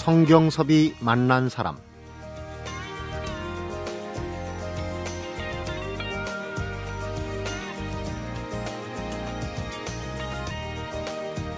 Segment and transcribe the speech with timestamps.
[0.00, 1.76] 성경섭이 만난 사람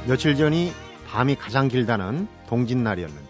[0.09, 0.73] 며칠 전이
[1.07, 3.29] 밤이 가장 길다는 동짓날이었는데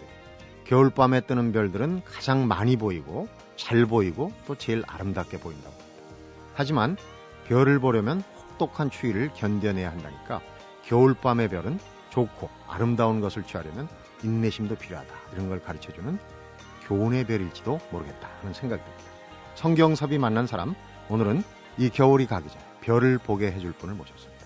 [0.65, 5.75] 겨울밤에 뜨는 별들은 가장 많이 보이고 잘 보이고 또 제일 아름답게 보인다고.
[6.55, 6.97] 하지만
[7.47, 10.41] 별을 보려면 혹독한 추위를 견뎌내야 한다니까
[10.85, 11.77] 겨울밤의 별은
[12.09, 13.87] 좋고 아름다운 것을 취하려면
[14.23, 15.13] 인내심도 필요하다.
[15.33, 16.17] 이런 걸 가르쳐주는
[16.87, 19.03] 교훈의 별일지도 모르겠다 하는 생각이 듭니다.
[19.55, 20.75] 성경섭이 만난 사람
[21.09, 21.43] 오늘은
[21.77, 24.45] 이 겨울이 가기 전 별을 보게 해줄 분을 모셨습니다.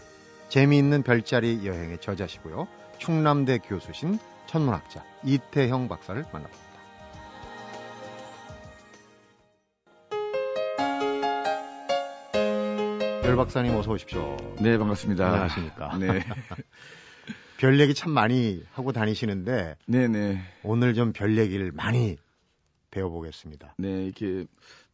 [0.50, 2.68] 재미있는 별자리 여행의 저자시고요.
[2.98, 6.68] 충남대 교수신 천문학자 이태형 박사를 만나봅니다.
[13.24, 14.38] 별 박사님 어서 오십시오.
[14.62, 15.26] 네, 반갑습니다.
[15.28, 15.98] 안녕하십니까.
[15.98, 16.24] 네.
[17.58, 20.40] 별 얘기 참 많이 하고 다니시는데 네, 네.
[20.64, 22.18] 오늘 좀 별 얘기를 많이
[22.92, 23.76] 배워보겠습니다.
[23.78, 24.46] 네, 이렇게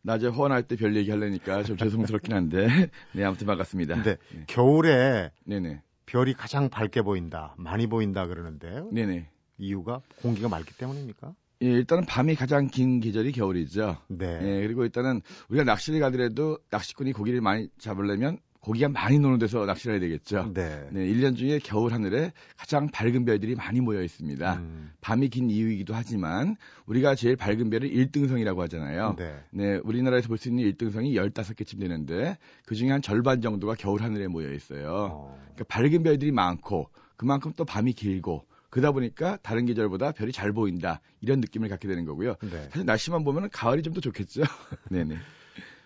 [0.02, 2.68] 낮에 허원할 때 별 얘기 하려니까 좀 죄송스럽긴 한데.
[3.14, 3.96] 네, 아무튼 반갑습니다.
[3.96, 4.44] 근데 네.
[4.48, 5.82] 겨울에 네, 네.
[6.06, 8.90] 별이 가장 밝게 보인다, 많이 보인다 그러는데요.
[8.92, 9.30] 네, 네.
[9.58, 11.34] 이유가 공기가 맑기 때문입니까?
[11.64, 13.98] 예, 일단은 밤이 가장 긴 계절이 겨울이죠.
[14.10, 14.40] 네.
[14.40, 19.96] 네, 그리고 일단은 우리가 낚시를 가더라도 낚시꾼이 고기를 많이 잡으려면 고기가 많이 노는 데서 낚시를
[19.96, 20.52] 해야 되겠죠.
[20.54, 20.88] 네.
[20.92, 24.54] 네, 1년 중에 겨울 하늘에 가장 밝은 별들이 많이 모여 있습니다.
[24.56, 29.16] 음, 밤이 긴 이유이기도 하지만 우리가 제일 밝은 별을 1등성이라고 하잖아요.
[29.18, 29.36] 네.
[29.52, 34.28] 네, 우리나라에서 볼 수 있는 1등성이 15개쯤 되는데 그 중에 한 절반 정도가 겨울 하늘에
[34.28, 35.10] 모여 있어요.
[35.12, 40.54] 어, 그러니까 밝은 별들이 많고 그만큼 또 밤이 길고 그러다 보니까 다른 계절보다 별이 잘
[40.54, 42.36] 보인다 이런 느낌을 갖게 되는 거고요.
[42.42, 42.70] 네.
[42.72, 44.42] 사실 날씨만 보면 가을이 좀 더 좋겠죠.
[44.90, 45.18] 네네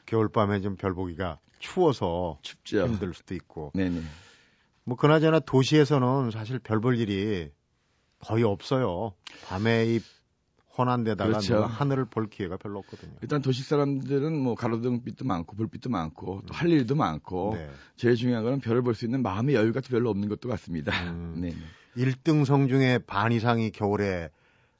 [0.06, 2.86] 겨울밤에 좀 별 보기가 추워서 춥죠.
[2.88, 3.72] 힘들 수도 있고.
[3.76, 4.02] 네네
[4.84, 7.52] 뭐 그나저나 도시에서는 사실 별 볼 일이
[8.20, 9.14] 거의 없어요.
[9.46, 10.00] 밤에 이
[10.78, 11.64] 혼한 데다가 그렇죠.
[11.64, 13.14] 하늘을 볼 기회가 별로 없거든요.
[13.22, 17.70] 일단 도시 사람들은 뭐 가로등빛도 많고 불빛도 많고 또 할 일도 많고 네.
[17.96, 20.92] 제일 중요한 거는 별을 볼 수 있는 마음의 여유 같은 별로 없는 것도 같습니다.
[21.12, 21.36] 음.
[21.42, 21.54] 네.
[21.98, 24.30] 1등성 중에 반 이상이 겨울에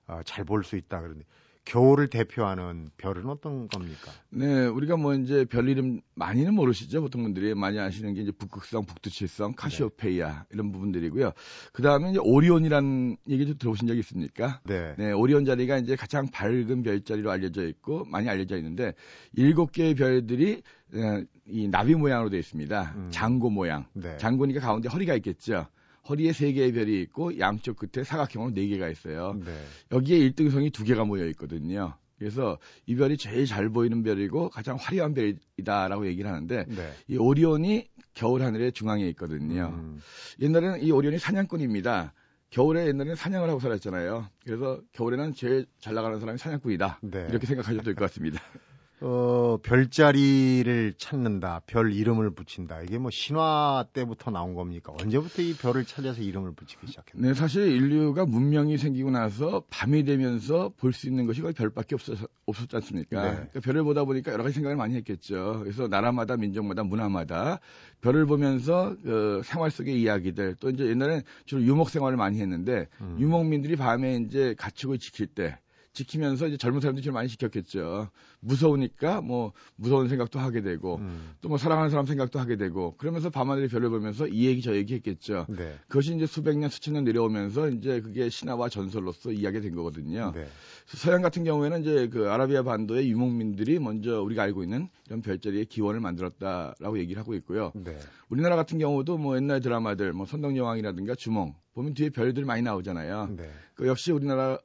[0.08, 1.26] 어, 잘볼 수 있다 그러는데
[1.68, 4.12] 겨울을 대표하는 별은 어떤 겁니까?
[4.30, 7.02] 네, 우리가 뭐 이제 별 이름 많이는 모르시죠.
[7.02, 11.34] 보통 분들이 많이 아시는 게 이제 북극성, 북두칠성, 카시오페이아 이런 부분들이고요.
[11.74, 14.62] 그 다음에 이제 오리온이라는 얘기 좀 들어보신 적 있습니까?
[14.64, 14.96] 네.
[14.98, 18.94] 네, 오리온 자리가 이제 가장 밝은 별자리로 알려져 있고 많이 알려져 있는데
[19.34, 20.62] 일곱 개의 별들이
[20.94, 22.94] 어, 이 나비 모양으로 되어 있습니다.
[22.96, 23.10] 음.
[23.12, 23.86] 장고 모양.
[23.92, 24.16] 네.
[24.18, 25.68] 장고니까 가운데 허리가 있겠죠.
[26.10, 29.34] 허리에 세 개의 별이 있고 양쪽 끝에 사각형으로 네 개가 있어요.
[29.44, 29.52] 네.
[29.92, 31.94] 여기에 1등성이 두 개가 모여 있거든요.
[32.18, 36.92] 그래서 이 별이 제일 잘 보이는 별이고 가장 화려한 별이다라고 얘기를 하는데 네.
[37.08, 39.72] 이 오리온이 겨울 하늘의 중앙에 있거든요.
[39.76, 40.00] 음,
[40.42, 42.14] 옛날에는 이 오리온이 사냥꾼입니다.
[42.50, 44.28] 겨울에 옛날에는 사냥을 하고 살았잖아요.
[44.46, 47.00] 그래서 겨울에는 제일 잘 나가는 사람이 사냥꾼이다.
[47.04, 47.28] 네.
[47.30, 48.42] 이렇게 생각하셔도 될 것 같습니다.
[49.00, 52.82] 어, 별자리를 찾는다, 별 이름을 붙인다.
[52.82, 54.92] 이게 뭐 신화 때부터 나온 겁니까?
[55.00, 57.34] 언제부터 이 별을 찾아서 이름을 붙이기 시작했나요?
[57.34, 62.18] 네, 사실 인류가 문명이 생기고 나서 밤이 되면서 볼 수 있는 것이 거의 별밖에 없었,
[62.48, 63.22] 없었지 않습니까?
[63.24, 63.32] 네.
[63.36, 65.60] 그러니까 별을 보다 보니까 여러 가지 생각을 많이 했겠죠.
[65.60, 67.60] 그래서 나라마다 민족마다 문화마다
[68.02, 73.18] 별을 보면서 그 생활 속의 이야기들 또 이제 옛날엔 주로 유목 생활을 많이 했는데 음.
[73.20, 75.60] 유목민들이 밤에 이제 가축을 지킬 때
[75.98, 78.10] 지키면서 이제 젊은 사람들이 좀 많이 지켰겠죠.
[78.40, 83.70] 무서우니까 뭐 무서운 생각도 하게 되고 음, 또뭐 사랑하는 사람 생각도 하게 되고 그러면서 밤하늘의
[83.70, 85.48] 별을 보면서 이 얘기 저 얘기 했겠죠.
[85.50, 85.76] 네.
[85.88, 90.34] 그것이 이제 수백 년, 수천 년 내려오면서 이제 그게 신화와 전설로서 이야기가 된 거거든요.
[90.36, 90.48] 네.
[90.86, 96.00] 서양 같은 경우에는 이제 그 아라비아 반도의 유목민들이 먼저 우리가 알고 있는 이런 별자리의 기원을
[96.00, 97.72] 만들었다라고 얘기를 하고 있고요.
[97.74, 97.98] 네.
[98.30, 103.36] 우리나라 같은 경우도 뭐 옛날 드라마들, 뭐 선덕여왕이라든가 주몽 보면 뒤에 별들이 많이 나오잖아요.
[103.38, 103.50] 네.
[103.76, 104.58] 그 역시 우리나라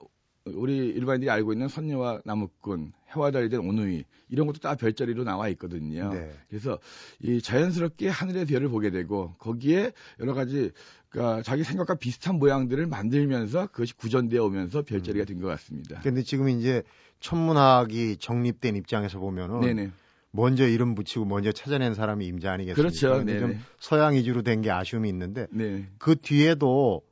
[0.44, 5.48] 우리 일반인들이 알고 있는 선녀와 나무꾼, 해와 달이 된 오누이 이런 것도 다 별자리로 나와
[5.50, 6.12] 있거든요.
[6.12, 6.32] 네.
[6.48, 6.78] 그래서
[7.20, 10.70] 이 자연스럽게 하늘의 별을 보게 되고 거기에 여러 가지
[11.10, 16.00] 그러니까 자기 생각과 비슷한 모양들을 만들면서 그것이 구전되어 오면서 별자리가 된것 같습니다.
[16.00, 16.82] 근데 지금 이제
[17.20, 19.90] 천문학이 정립된 입장에서 보면은 네네.
[20.32, 22.74] 먼저 이름 붙이고 먼저 찾아낸 사람이 임자 아니겠습니까?
[22.82, 23.24] 그렇죠.
[23.38, 23.60] 좀.
[23.78, 25.86] 서양 위주로 된 게 아쉬움이 있는데 네.
[25.98, 27.02] 그 뒤에도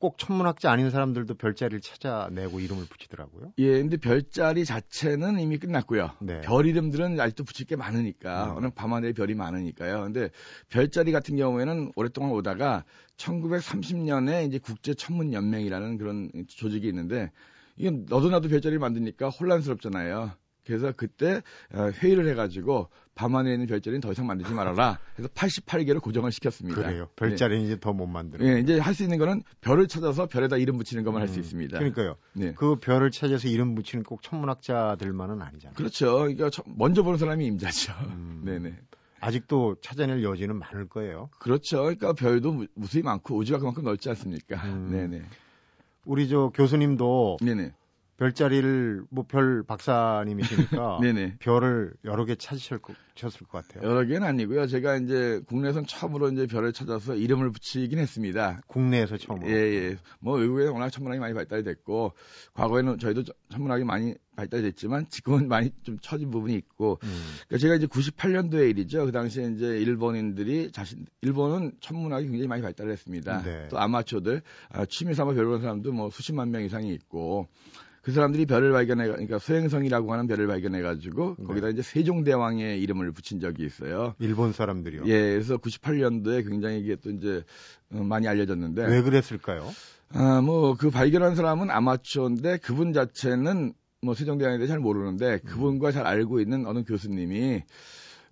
[0.00, 3.52] 꼭 천문학자 아닌 사람들도 별자리를 찾아내고 이름을 붙이더라고요.
[3.58, 6.12] 예, 근데 별자리 자체는 이미 끝났고요.
[6.20, 6.40] 네.
[6.40, 8.54] 별 이름들은 아직도 붙일 게 많으니까, 음.
[8.56, 10.04] 워낙 밤하늘에 별이 많으니까요.
[10.04, 10.30] 근데
[10.70, 12.84] 별자리 같은 경우에는 오랫동안 오다가
[13.18, 17.30] 1930년에 이제 국제 천문 연맹이라는 그런 조직이 있는데,
[17.76, 20.32] 이게 너도 나도 별자리를 만드니까 혼란스럽잖아요.
[20.66, 21.42] 그래서 그때
[21.72, 24.98] 어, 회의를 해가지고 밤하늘에 있는 별자리는 더 이상 만들지 말아라.
[25.14, 26.82] 그래서 88개로 고정을 시켰습니다.
[26.82, 27.08] 그래요.
[27.16, 27.66] 별자리는 네.
[27.66, 28.44] 이제 더 못 만들어.
[28.46, 31.78] 예, 이제 할 수 있는 거는 별을 찾아서 별에다 이름 붙이는 것만 음, 할수 있습니다.
[31.78, 32.16] 그러니까요.
[32.32, 32.54] 네.
[32.54, 35.74] 그 별을 찾아서 이름 붙이는 꼭 천문학자들만은 아니잖아요.
[35.76, 36.18] 그렇죠.
[36.18, 37.92] 그러니까 먼저 보는 사람이 임자죠.
[38.08, 38.42] 음.
[38.46, 38.74] 네네.
[39.20, 41.28] 아직도 찾아낼 여지는 많을 거예요.
[41.40, 41.80] 그렇죠.
[41.82, 44.56] 그러니까 별도 무수히 많고 우주가 그만큼 넓지 않습니까?
[44.64, 44.88] 음.
[45.10, 45.22] 네네.
[46.06, 47.72] 우리 저 교수님도 네네.
[48.20, 51.36] 별자리를 뭐별 박사님이시니까 네네.
[51.38, 52.94] 별을 여러 개 찾으셨을 것
[53.50, 53.88] 같아요.
[53.88, 54.66] 여러 개는 아니고요.
[54.66, 58.60] 제가 이제 국내에선 처음으로 이제 별을 찾아서 이름을 붙이긴 했습니다.
[58.66, 59.50] 국내에서 처음으로.
[59.50, 59.96] 예, 예.
[60.18, 62.12] 뭐 외국에는 워낙 천문학이 많이 발달이 됐고
[62.52, 67.22] 과거에는 저희도 천문학이 많이 발달이 됐지만 지금은 많이 좀 처진 부분이 있고 음.
[67.48, 69.06] 그러니까 제가 이제 98년도의 일이죠.
[69.06, 73.42] 그 당시에 이제 일본인들이 자신 일본은 천문학이 굉장히 많이 발달을 했습니다.
[73.44, 73.68] 네.
[73.70, 77.48] 또 아마추어들 아, 취미 삼아 별 보는 사람도 뭐 수십만 명 이상이 있고
[78.02, 81.44] 그 사람들이 별을 발견해 그러니까 소행성이라고 하는 별을 발견해 가지고 네.
[81.46, 84.14] 거기다 이제 세종대왕의 이름을 붙인 적이 있어요.
[84.18, 85.02] 일본 사람들이요.
[85.06, 87.42] 예, 그래서 98년도에 굉장히 이게 또 이제
[87.92, 89.68] 어, 많이 알려졌는데 왜 그랬을까요?
[90.12, 96.06] 아, 뭐 그 발견한 사람은 아마추어인데 그분 자체는 뭐 세종대왕에 대해 잘 모르는데 그분과 잘
[96.06, 97.62] 알고 있는 어느 교수님이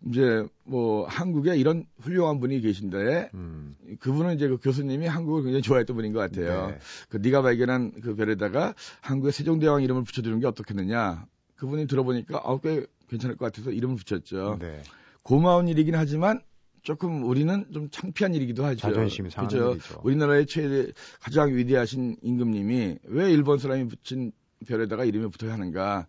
[0.06, 3.76] 이제 뭐 한국에 이런 훌륭한 분이 계신데 음.
[3.98, 6.68] 그분은 이제 그 교수님이 한국을 굉장히 좋아했던 분인 것 같아요.
[6.68, 6.78] 네.
[7.08, 11.26] 그 네가 발견한 그 별에다가 한국의 세종대왕 이름을 붙여주는 게 어떻겠느냐.
[11.56, 14.58] 그분이 들어보니까 아, 꽤 괜찮을 것 같아서 이름을 붙였죠.
[14.60, 14.82] 네.
[15.22, 16.40] 고마운 일이긴 하지만
[16.82, 18.80] 조금 우리는 좀 창피한 일이기도 하죠.
[18.80, 19.72] 자존심이 상하는?
[19.72, 20.00] 일이죠.
[20.04, 24.32] 우리나라의 최대 가장 위대하신 임금님이 왜 일본 사람이 붙인
[24.66, 26.06] 별에다가 이름이 붙어야 하는가.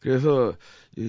[0.00, 0.54] 그래서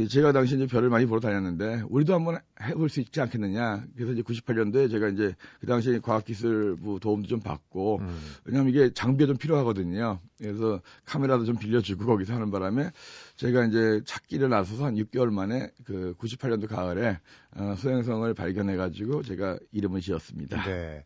[0.10, 3.84] 제가 당시 이제 별을 많이 보러 다녔는데 우리도 한번 해볼 수 있지 않겠느냐.
[3.96, 8.20] 그래서 이제 98년도에 제가 이제 그 당시 과학기술부 도움도 좀 받고 음.
[8.46, 10.20] 왜냐하면 이게 장비가 좀 필요하거든요.
[10.38, 12.92] 그래서 카메라도 좀 빌려주고 거기서 하는 바람에
[13.36, 17.20] 제가 이제 찾기를 나서서 한 6개월 만에 그 98년도 가을에
[17.56, 20.64] 어, 소행성을 발견해가지고 제가 이름을 지었습니다.
[20.66, 21.04] 네.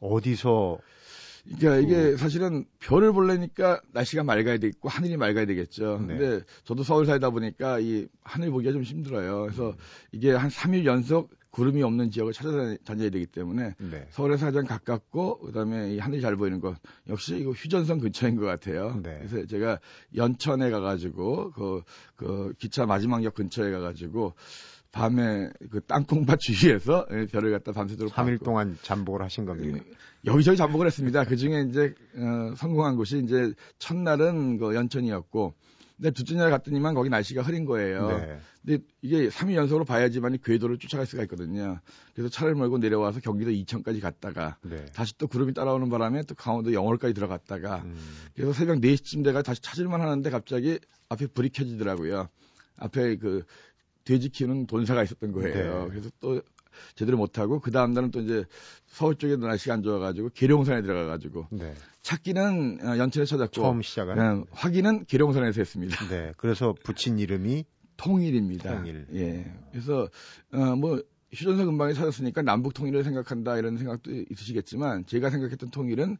[0.00, 0.78] 어디서
[1.58, 5.98] 그러니까 이게 사실은 별을 보려니까 날씨가 맑아야 되겠고 하늘이 맑아야 되겠죠.
[6.06, 6.16] 네.
[6.16, 9.42] 근데 저도 서울 살다 보니까 이 하늘 보기가 좀 힘들어요.
[9.42, 9.74] 그래서
[10.12, 14.06] 이게 한 3일 연속 구름이 없는 지역을 찾아다녀야 되기 때문에 네.
[14.10, 16.76] 서울에서 가장 가깝고 그다음에 이 하늘이 잘 보이는 곳
[17.08, 19.00] 역시 이거 휴전선 근처인 것 같아요.
[19.02, 19.18] 네.
[19.18, 19.80] 그래서 제가
[20.14, 21.82] 연천에 가가지고 그,
[22.14, 24.34] 그 기차 마지막 역 근처에 가가지고
[24.92, 28.44] 밤에 그 땅콩밭 주위에서 별을 갖다 밤새도록 3일 봤고.
[28.44, 29.84] 동안 잠복을 하신 겁니다.
[30.26, 31.24] 예, 여기저기 잠복을 했습니다.
[31.24, 35.54] 그 중에 이제 어, 성공한 곳이 이제 첫날은 그 연천이었고
[35.96, 38.08] 근데 둘째 날 갔더니만 거기 날씨가 흐린 거예요.
[38.08, 38.40] 네.
[38.64, 41.78] 근데 이게 3일 연속으로 봐야지만 궤도를 쫓아갈 수가 있거든요.
[42.14, 44.86] 그래서 차를 몰고 내려와서 경기도 이천까지 갔다가 네.
[44.94, 47.96] 다시 또 구름이 따라오는 바람에 또 강원도 영월까지 들어갔다가 음.
[48.34, 50.78] 그래서 새벽 4시쯤 돼가 다시 찾을만 하는데 갑자기
[51.10, 52.28] 앞에 불이 켜지더라고요.
[52.76, 53.44] 앞에 그
[54.04, 55.84] 돼지 키우는 돈사가 있었던 거예요.
[55.84, 55.88] 네.
[55.90, 56.40] 그래서 또
[56.94, 58.44] 제대로 못하고 그 다음 날은 또 이제
[58.86, 61.74] 서울 쪽에 날씨가 안 좋아가지고 계룡산에 들어가가지고 네.
[62.02, 66.08] 찾기는 어, 연천에 찾았고 처음 시작은 확인은 계룡산에서 했습니다.
[66.08, 67.64] 네, 그래서 붙인 이름이
[67.96, 68.76] 통일입니다.
[68.76, 69.06] 통일.
[69.14, 70.08] 예, 그래서
[70.52, 71.02] 어, 뭐
[71.32, 76.16] 휴전선 근방에 찾았으니까 남북 통일을 생각한다 이런 생각도 있으시겠지만 제가 생각했던 통일은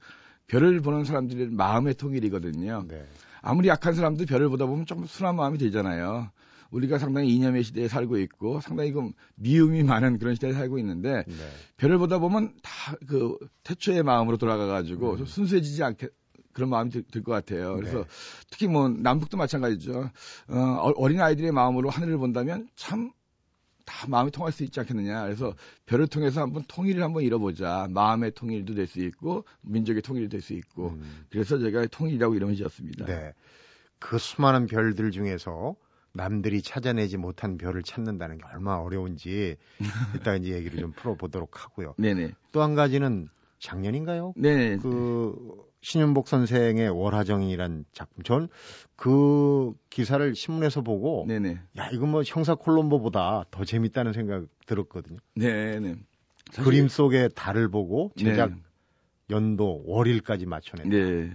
[0.46, 2.84] 별을 보는 사람들의 마음의 통일이거든요.
[2.88, 3.06] 네.
[3.40, 6.30] 아무리 약한 사람도 별을 보다 보면 좀 순한 마음이 되잖아요.
[6.70, 11.34] 우리가 상당히 이념의 시대에 살고 있고 상당히 그 미움이 많은 그런 시대에 살고 있는데 네.
[11.76, 15.24] 별을 보다 보면 다 그 태초의 마음으로 돌아가 가지고 음.
[15.24, 16.08] 순수해지지 않게
[16.52, 17.76] 그런 마음이 들 것 같아요.
[17.76, 18.04] 그래서 네.
[18.50, 20.10] 특히 뭐 남북도 마찬가지죠.
[20.48, 23.12] 어, 어린 아이들의 마음으로 하늘을 본다면 참
[23.90, 25.24] 다 마음이 통할 수 있지 않겠느냐.
[25.24, 25.54] 그래서
[25.86, 27.88] 별을 통해서 한번 통일을 한번 이뤄보자.
[27.90, 30.90] 마음의 통일도 될 수 있고 민족의 통일도 될 수 있고.
[30.90, 31.24] 음.
[31.28, 33.06] 그래서 제가 통일이라고 이름을 지었습니다.
[33.06, 33.32] 네.
[33.98, 35.74] 그 수많은 별들 중에서
[36.12, 39.56] 남들이 찾아내지 못한 별을 찾는다는 게 얼마나 어려운지
[40.16, 41.94] 이따 이제 얘기를 좀 풀어보도록 하고요.
[41.98, 42.32] 네네.
[42.52, 44.32] 또 한 가지는 작년인가요?
[44.36, 44.76] 네.
[44.78, 45.34] 그
[45.82, 48.22] 신윤복 선생의 월화정이란 작품.
[48.24, 48.48] 전
[49.00, 51.58] 그 기사를 신문에서 보고 네네.
[51.78, 55.18] 야 이거 뭐 형사 콜롬보보다 더 재밌다는 생각 들었거든요.
[55.34, 55.96] 네 네.
[56.50, 56.64] 사실...
[56.64, 58.56] 그림 속에 달을 보고 제작 네.
[59.30, 60.90] 연도 월일까지 맞춰낸.
[60.90, 61.32] 네.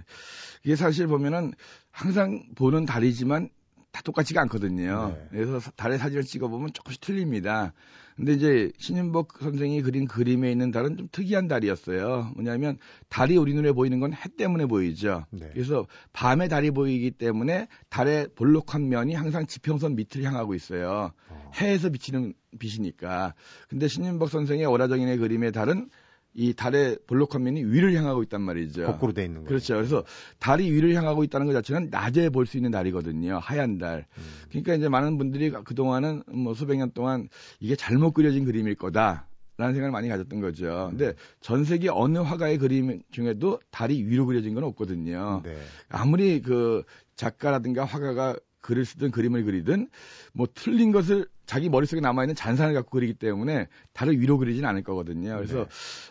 [0.64, 1.54] 이게 사실 보면은
[1.90, 3.50] 항상 보는 달이지만
[3.96, 5.16] 다 똑같지가 않거든요.
[5.16, 5.28] 네.
[5.32, 7.72] 그래서 달의 사진을 찍어보면 조금씩 틀립니다.
[8.18, 12.32] 근데 이제 신윤복 선생이 그린 그림에 있는 달은 좀 특이한 달이었어요.
[12.36, 15.26] 뭐냐면 달이 우리 눈에 보이는 건 해 때문에 보이죠.
[15.32, 15.50] 네.
[15.54, 21.12] 그래서 밤에 달이 보이기 때문에 달의 볼록한 면이 항상 지평선 밑을 향하고 있어요.
[21.30, 21.52] 어.
[21.56, 23.34] 해에서 비치는 빛이니까.
[23.70, 25.90] 근데 신윤복 선생의 오라정인의 그림의 달은
[26.38, 28.86] 이 달의 볼록 화면이 위를 향하고 있단 말이죠.
[28.86, 29.48] 거꾸로 돼 있는 거죠.
[29.48, 29.76] 그렇죠.
[29.76, 30.04] 그래서
[30.40, 33.40] 달이 위를 향하고 있다는 것 자체는 낮에 볼 수 있는 달이거든요.
[33.42, 34.06] 하얀 달.
[34.18, 34.24] 음.
[34.50, 39.28] 그러니까 이제 많은 분들이 그동안은 뭐 수백 년 동안 이게 잘못 그려진 그림일 거다.
[39.58, 40.88] 라는 생각을 많이 가졌던 거죠.
[40.90, 45.44] 근데 전 세계 어느 화가의 그림 중에도 달이 위로 그려진 건 없거든요.
[45.46, 45.56] 네.
[45.88, 46.84] 아무리 그
[47.16, 49.90] 작가라든가 화가가 글을 쓰든 그림을 그리든
[50.34, 55.36] 뭐 틀린 것을 자기 머릿속에 남아있는 잔산을 갖고 그리기 때문에 달을 위로 그리진 않을 거거든요.
[55.36, 55.66] 그래서 네.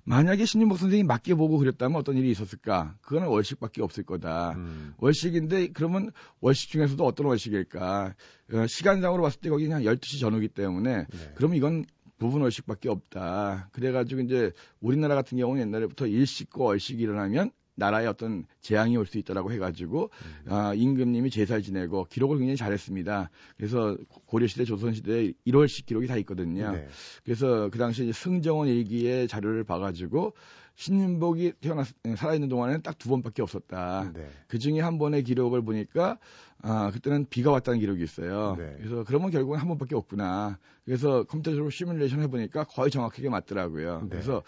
[0.05, 2.95] 만약에 신윤복 선생이 맞게 보고 그렸다면 어떤 일이 있었을까?
[3.03, 4.53] 그거는 월식밖에 없을 거다.
[4.53, 4.95] 음.
[4.99, 8.15] 월식인데 그러면 월식 중에서도 어떤 월식일까?
[8.53, 11.33] 어, 시간상으로 봤을 때 거기 그냥 12시 전후기 때문에 네.
[11.35, 11.85] 그러면 이건
[12.19, 13.71] 부분 월식밖에 없다.
[13.73, 19.53] 그래가지고 이제 우리나라 같은 경우는 옛날에부터 일식과 월식이 일어나면 나라에 어떤 재앙이 올 수 있다라고
[19.53, 20.11] 해가지고
[20.47, 20.53] 음.
[20.53, 23.31] 아, 임금님이 제사를 지내고 기록을 굉장히 잘했습니다.
[23.57, 26.73] 그래서 고려시대, 조선시대 1월식 기록이 다 있거든요.
[26.73, 26.87] 네.
[27.25, 30.35] 그래서 그 당시 승정원 일기의 자료를 봐가지고
[30.77, 34.13] 신윤복이 태어났 살아있는 동안에는 딱 두 번밖에 없었다.
[34.15, 34.29] 네.
[34.49, 36.19] 그 중에 한 번의 기록을 보니까
[36.63, 38.57] 아 그때는 비가 왔다는 기록이 있어요.
[38.59, 38.75] 네.
[38.79, 40.59] 그래서 그러면 결국은 한 번밖에 없구나.
[40.85, 44.01] 그래서 컴퓨터적으로 시뮬레이션 해보니까 거의 정확하게 맞더라고요.
[44.03, 44.09] 네.
[44.09, 44.43] 그래서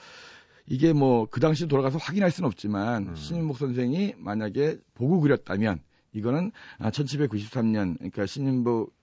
[0.66, 3.14] 이게 뭐 그 당시 돌아가서 확인할 수는 없지만 음.
[3.14, 5.80] 신윤복 선생이 만약에 보고 그렸다면
[6.12, 8.94] 이거는 1793년 아, 그러니까 신윤복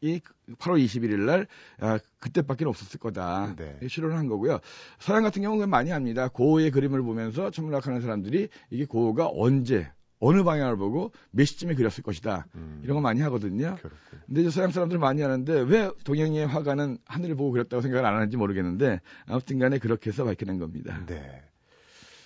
[0.00, 0.20] 이
[0.58, 1.46] 8월 21일 날
[1.78, 3.54] 아, 그때밖에 없었을 거다.
[3.56, 3.78] 네.
[3.86, 4.58] 실현을 한 거고요.
[4.98, 6.28] 서양 같은 경우는 많이 합니다.
[6.28, 9.92] 고흐의 그림을 보면서 천문학하는 사람들이 이게 고흐가 언제
[10.24, 12.46] 어느 방향을 보고 몇 시쯤에 그렸을 것이다.
[12.54, 12.80] 음.
[12.84, 13.74] 이런 거 많이 하거든요.
[13.74, 13.98] 그렇군.
[14.26, 18.36] 근데 이제 서양 사람들 많이 하는데 왜 동양의 화가는 하늘을 보고 그렸다고 생각을 안 하는지
[18.36, 21.04] 모르겠는데 아무튼 간에 그렇게 해서 밝혀낸 겁니다.
[21.06, 21.42] 네.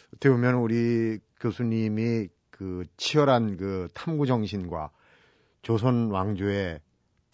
[0.08, 4.90] 어떻게 보면 우리 교수님이 그 치열한 그 탐구 정신과
[5.62, 6.80] 조선 왕조의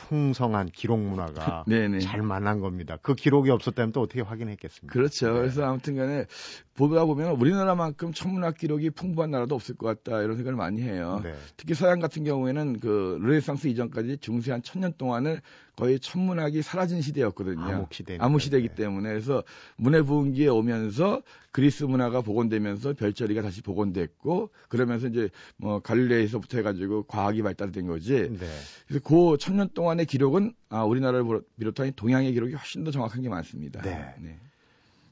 [0.08, 1.64] 풍성한 기록 문화가
[2.02, 2.98] 잘 만난 겁니다.
[3.02, 4.92] 그 기록이 없었다면 또 어떻게 확인했겠습니까?
[4.92, 5.32] 그렇죠.
[5.32, 5.38] 네.
[5.40, 6.26] 그래서 아무튼 간에
[6.74, 11.20] 보다 보면 우리나라만큼 천문학 기록이 풍부한 나라도 없을 것 같다 이런 생각을 많이 해요.
[11.22, 11.34] 네.
[11.56, 15.40] 특히 서양 같은 경우에는 그 르네상스 이전까지 중세 한 천 년 동안을
[15.76, 17.62] 거의 천문학이 사라진 시대였거든요.
[17.62, 18.18] 암흑 시대.
[18.20, 18.74] 암흑 시대이기 네.
[18.74, 19.42] 때문에 그래서
[19.76, 27.42] 문해 부흥기에 오면서 그리스 문화가 복원되면서 별자리가 다시 복원됐고 그러면서 이제 뭐 갈릴레이서부터 해가지고 과학이
[27.42, 28.12] 발달된 거지.
[28.12, 28.46] 네.
[28.86, 31.24] 그래서 그 천년 동안의 기록은 아 우리나라를
[31.58, 33.80] 비롯한 동양의 기록이 훨씬 더 정확한 게 많습니다.
[33.80, 34.14] 네.
[34.18, 34.38] 네.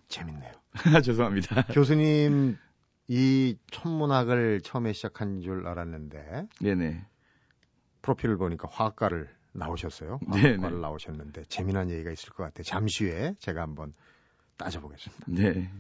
[0.09, 0.52] 재밌네요.
[1.02, 1.62] 죄송합니다.
[1.73, 2.59] 교수님
[3.09, 6.49] 이 천문학을 처음에 시작한 줄 알았는데.
[6.61, 7.07] 네네.
[8.02, 10.21] 프로필을 보니까 화학과를 나오셨어요.
[10.26, 12.64] 화학과를 나오셨는데 재미난 얘기가 있을 것 같아요.
[12.64, 13.95] 잠시 후에 제가 한번
[14.57, 15.25] 따져보겠습니다.
[15.28, 15.71] 네.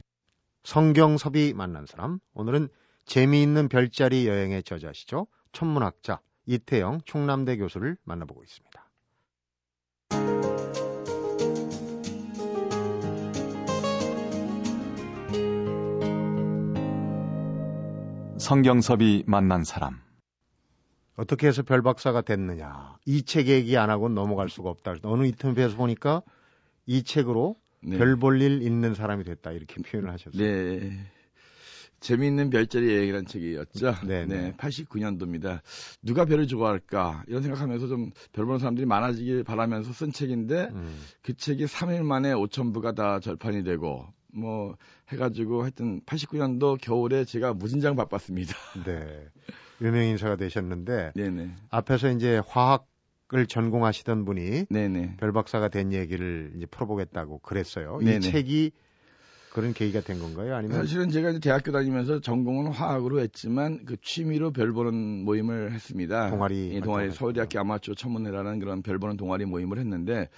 [0.64, 2.68] 성경섭이 만난 사람 오늘은
[3.06, 5.26] 재미있는 별자리 여행의 저자시죠.
[5.52, 8.90] 천문학자 이태영 충남대 교수를 만나보고 있습니다.
[18.38, 20.00] 성경섭이 만난 사람.
[21.20, 22.96] 어떻게 해서 별 박사가 됐느냐.
[23.06, 24.94] 이 책 얘기 안 하고 넘어갈 수가 없다.
[25.02, 26.22] 어느 인터뷰에서 보니까
[26.86, 27.98] 이 책으로 네.
[27.98, 29.52] 별볼 일 있는 사람이 됐다.
[29.52, 30.42] 이렇게 표현을 하셨어요.
[30.42, 30.90] 네.
[32.00, 33.94] 재미있는 별자리 여행이라는 책이었죠.
[34.06, 34.54] 네, 네.
[34.56, 35.60] 89년도입니다.
[36.02, 37.24] 누가 별을 좋아할까?
[37.28, 40.98] 이런 생각하면서 좀 별 보는 사람들이 많아지길 바라면서 쓴 책인데 음.
[41.20, 44.76] 그 책이 3일 만에 5천 부가 다 절판이 되고 뭐
[45.10, 48.54] 해가지고 하여튼 89년도 겨울에 제가 무진장 바빴습니다.
[48.86, 49.28] 네.
[49.80, 51.50] 유명 인사가 되셨는데 네네.
[51.70, 55.16] 앞에서 이제 화학을 전공하시던 분이 네네.
[55.18, 57.98] 별 박사가 된 얘기를 이제 풀어보겠다고 그랬어요.
[57.98, 58.16] 네네.
[58.16, 58.72] 이 책이
[59.52, 60.54] 그런 계기가 된 건가요?
[60.54, 66.30] 아니면 사실은 제가 이제 대학교 다니면서 전공은 화학으로 했지만 그 취미로 별 보는 모임을 했습니다.
[66.30, 70.28] 동아리 예, 동아리 서울대학교 아마추어 천문회라는 그런 별 보는 동아리 모임을 했는데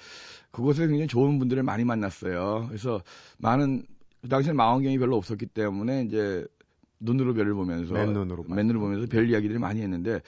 [0.51, 2.67] 그곳에 굉장히 좋은 분들을 많이 만났어요.
[2.69, 3.03] 그래서
[3.39, 3.85] 많은
[4.23, 6.47] 그 당시에는 망원경이 별로 없었기 때문에 이제
[7.03, 10.21] 눈으로 별을 보면서 맨눈으로 맨눈으로 보면서 별 이야기들을 많이 했는데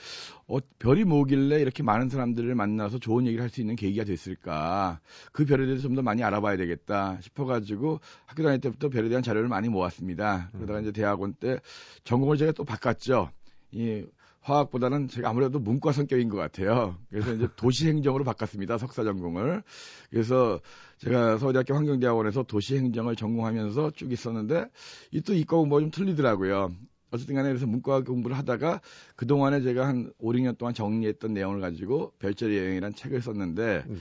[0.47, 4.99] 어, 별이 뭐길래 이렇게 많은 사람들을 만나서 좋은 얘기를 할 수 있는 계기가 됐을까?
[5.31, 9.47] 그 별에 대해서 좀 더 많이 알아봐야 되겠다 싶어가지고 학교 다닐 때부터 별에 대한 자료를
[9.47, 10.49] 많이 모았습니다.
[10.51, 10.83] 그러다가 음.
[10.83, 11.57] 이제 대학원 때
[12.03, 13.29] 전공을 제가 또 바꿨죠.
[13.71, 14.03] 이
[14.45, 16.97] 화학보다는 제가 아무래도 문과 성격인 것 같아요.
[17.09, 18.77] 그래서 이제 도시행정으로 바꿨습니다.
[18.77, 19.63] 석사 전공을.
[20.11, 20.59] 그래서
[20.99, 24.67] 제가 서울대학교 환경대학원에서 도시행정을 전공하면서 쭉 있었는데
[25.11, 26.71] 이 또 이과 공부가 좀 틀리더라고요.
[27.11, 28.81] 어쨌든 간에 그래서 문과 공부를 하다가
[29.15, 33.99] 그동안에 제가 한 5, 6년 동안 정리했던 내용을 가지고 별자리 여행이라는 책을 썼는데 네.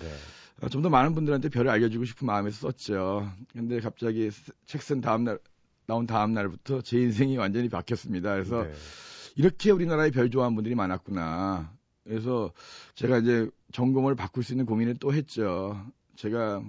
[0.62, 3.30] 어, 좀더 많은 분들한테 별을 알려주고 싶은 마음에서 썼죠.
[3.52, 4.30] 근데 갑자기
[4.66, 5.38] 책 쓴 다음 날
[5.86, 8.32] 나온 다음 날부터 제 인생이 완전히 바뀌었습니다.
[8.34, 8.72] 그래서 네.
[9.34, 11.72] 이렇게 우리나라에 별 좋아하는 분들이 많았구나.
[12.04, 12.52] 그래서
[12.94, 15.84] 제가 이제 전공을 바꿀 수 있는 고민을 또 했죠.
[16.16, 16.62] 제가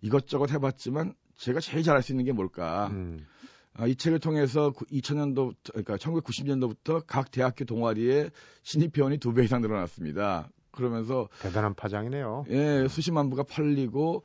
[0.00, 2.88] 이것저것 해봤지만 제가 제일 잘할 수 있는 게 뭘까?
[2.92, 3.26] 음.
[3.74, 8.30] 아, 이 책을 통해서 2000년도 그러니까 1990년도부터 각 대학교 동아리에
[8.62, 10.50] 신입 회원이 두 배 이상 늘어났습니다.
[10.72, 12.44] 그러면서 대단한 파장이네요.
[12.50, 14.24] 예, 수십만 부가 팔리고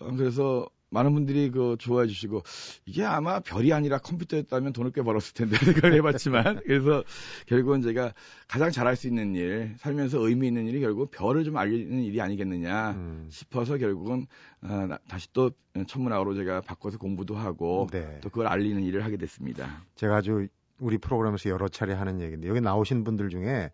[0.00, 2.42] 어, 그래서 많은 분들이 그 좋아해 주시고
[2.86, 7.04] 이게 아마 별이 아니라 컴퓨터였다면 돈을 꽤 벌었을 텐데 생각을 해봤지만 그래서
[7.46, 8.14] 결국은 제가
[8.46, 12.92] 가장 잘할 수 있는 일 살면서 의미 있는 일이 결국 별을 좀 알리는 일이 아니겠느냐
[12.92, 13.28] 음.
[13.30, 14.26] 싶어서 결국은
[14.62, 15.50] 어, 다시 또
[15.86, 18.18] 천문학으로 제가 바꿔서 공부도 하고 네.
[18.22, 19.84] 또 그걸 알리는 일을 하게 됐습니다.
[19.94, 20.48] 제가 아주
[20.80, 23.70] 우리 프로그램에서 여러 차례 하는 얘기인데 여기 나오신 분들 중에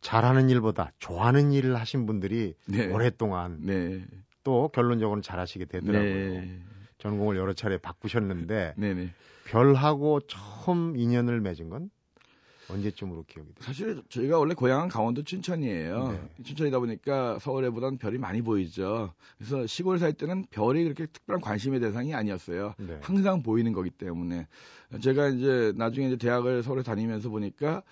[0.00, 2.86] 잘하는 일보다 좋아하는 일을 하신 분들이 네.
[2.92, 4.04] 오랫동안 네.
[4.48, 6.40] 또 결론적으로 잘하시게 되더라고요.
[6.40, 6.58] 네.
[6.96, 8.94] 전공을 여러 차례 바꾸셨는데 네네.
[8.94, 9.10] 네.
[9.44, 11.90] 별하고 처음 인연을 맺은 건
[12.70, 13.56] 언제쯤으로 기억이 돼요?
[13.60, 16.08] 사실 저희가 원래 고향은 강원도 춘천이에요.
[16.12, 16.44] 네.
[16.44, 19.12] 춘천이다 보니까 서울에 보단 별이 많이 보이죠.
[19.36, 22.74] 그래서 시골 살 때는 별이 그렇게 특별한 관심의 대상이 아니었어요.
[22.78, 23.00] 네.
[23.02, 24.46] 항상 보이는 거기 때문에
[25.02, 27.82] 제가 이제 나중에 이제 대학을 서울에 다니면서 보니까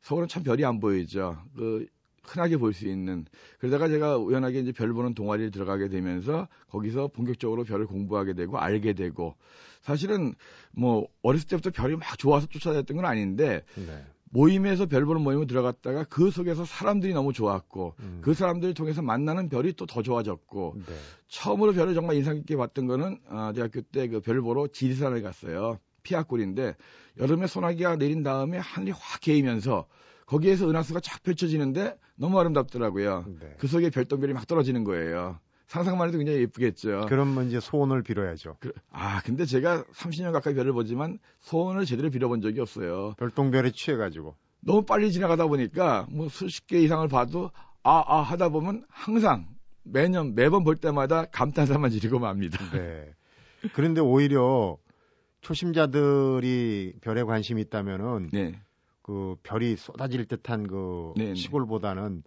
[0.00, 1.36] 서울은 참 별이 안 보이죠.
[1.54, 1.86] 그
[2.28, 3.24] 흔하게 볼 수 있는
[3.58, 8.92] 그러다가 제가 우연하게 이제 별 보는 동아리를 들어가게 되면서 거기서 본격적으로 별을 공부하게 되고 알게
[8.94, 9.34] 되고
[9.82, 10.34] 사실은
[10.72, 14.04] 뭐 어렸을 때부터 별이 막 좋아서 쫓아다녔던 건 아닌데 네.
[14.30, 18.18] 모임에서 별 보는 모임에 들어갔다가 그 속에서 사람들이 너무 좋았고 음.
[18.22, 20.94] 그 사람들을 통해서 만나는 별이 또 더 좋아졌고 네.
[21.28, 25.78] 처음으로 별을 정말 인상 깊게 봤던 거는 아, 대학교 때 그 별 보러 지리산을 갔어요.
[26.02, 26.74] 피아골인데
[27.18, 29.86] 여름에 소나기가 내린 다음에 하늘이 확 개이면서
[30.26, 33.24] 거기에서 은하수가 쫙 펼쳐지는데 너무 아름답더라고요.
[33.40, 33.54] 네.
[33.58, 35.38] 그 속에 별똥별이 막 떨어지는 거예요.
[35.66, 37.06] 상상만 해도 굉장히 예쁘겠죠.
[37.08, 38.56] 그러면 이제 소원을 빌어야죠.
[38.60, 43.14] 그, 아, 근데 제가 30년 가까이 별을 보지만 소원을 제대로 빌어본 적이 없어요.
[43.18, 44.36] 별똥별에 취해가지고.
[44.60, 47.50] 너무 빨리 지나가다 보니까 뭐 수십 개 이상을 봐도
[47.82, 49.46] 아, 아 하다 보면 항상
[49.82, 52.58] 매년 매번 볼 때마다 감탄사만 지르고 맙니다.
[52.70, 53.12] 네.
[53.72, 54.76] 그런데 오히려
[55.40, 58.60] 초심자들이 별에 관심이 있다면은 네.
[59.06, 61.28] 그 별이 쏟아질 듯한 그 네네.
[61.28, 61.34] 네.
[61.36, 62.24] 시골보다는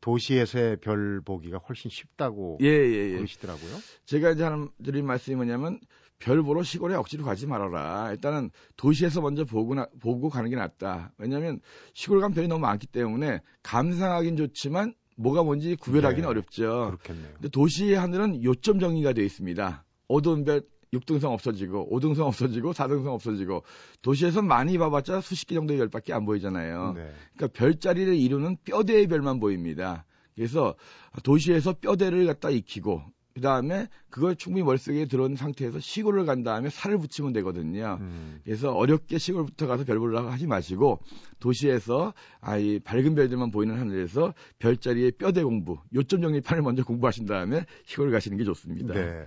[0.00, 3.16] 도시에서의 별 보기가 훨씬 쉽다고 예, 예, 예.
[3.16, 3.82] 그러시더라고요.
[4.04, 5.80] 제가 이제 하는 드린 말씀이 뭐냐면
[6.20, 8.12] 별 보러 시골에 억지로 가지 말아라.
[8.12, 11.12] 일단은 도시에서 먼저 보고 나, 보고 가는 게 낫다.
[11.18, 11.60] 왜냐하면
[11.92, 16.96] 시골 가면 별이 너무 많기 때문에 감상하긴 좋지만 뭐가 뭔지 구별하기는 네, 어렵죠.
[17.02, 17.32] 그렇겠네요.
[17.34, 19.84] 근데 도시의 하늘은 요점 정의가 되어 있습니다.
[20.06, 20.62] 어두운 별
[20.98, 23.62] 6등성 없어지고 5등성 없어지고 4등성 없어지고
[24.02, 26.92] 도시에서 많이 봐봤자 수십 개 정도의 별밖에 안 보이잖아요.
[26.94, 27.12] 네.
[27.34, 30.04] 그러니까 별자리를 이루는 뼈대의 별만 보입니다.
[30.34, 30.74] 그래서
[31.22, 33.02] 도시에서 뼈대를 갖다 익히고
[33.36, 37.98] 그 다음에 그걸 충분히 머릿속에 들어온 상태에서 시골을 간 다음에 살을 붙이면 되거든요.
[38.00, 38.40] 음.
[38.42, 41.00] 그래서 어렵게 시골부터 가서 별 보려고 하지 마시고
[41.38, 48.10] 도시에서 아이 밝은 별들만 보이는 하늘에서 별자리의 뼈대 공부, 요점 정리판을 먼저 공부하신 다음에 시골
[48.10, 48.94] 가시는 게 좋습니다.
[48.94, 49.26] 네.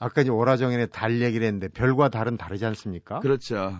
[0.00, 3.20] 아까 이제 오라정인의 달 얘기를 했는데 별과 달은 다르지 않습니까?
[3.20, 3.78] 그렇죠.